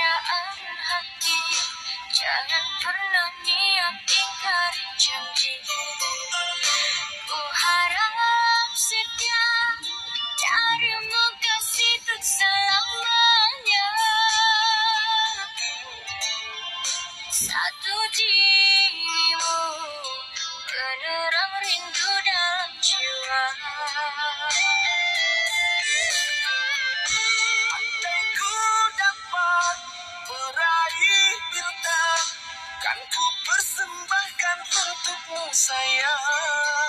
[0.00, 1.40] pujaan hati.
[2.08, 5.54] Jangan pernah niat ingkari janji.
[7.28, 8.16] Ku harap
[8.72, 9.44] setia
[10.40, 13.88] Darimu kasih untuk selamanya
[17.28, 19.60] Satu dirimu
[20.64, 23.44] Penerang rindu dalam jiwa
[35.52, 36.79] 山呀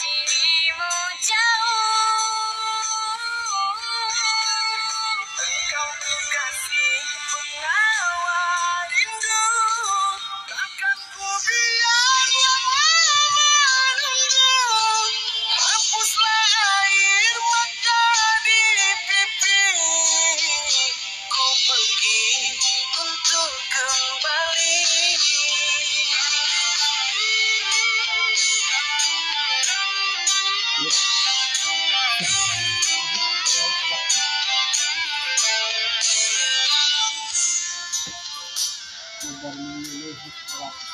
[0.00, 0.92] Dirimu
[1.28, 1.51] jauh
[39.44, 40.91] 我们没有去查。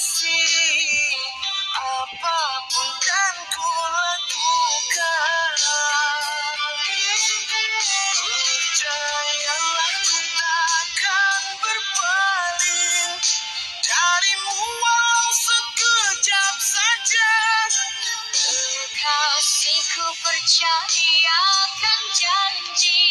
[0.00, 1.20] kasih
[1.76, 2.40] apa
[2.72, 5.52] pun kan ku lakukan
[8.16, 13.12] percayalah ku takkan berpaling
[13.84, 17.32] darimu walau sekejap saja
[18.96, 23.04] kasihku percayakan janji.